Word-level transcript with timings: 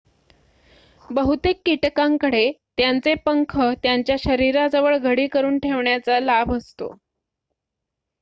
बहुतेक 1.09 1.59
कीटकांकडे 1.65 2.51
त्यांचे 2.77 3.13
पंख 3.25 3.57
त्यांच्या 3.83 4.15
शरीराजवळ 4.19 4.97
घडी 4.97 5.27
करून 5.27 5.59
ठेवण्याचा 5.59 6.19
लाभ 6.19 6.53
असतो 6.53 6.91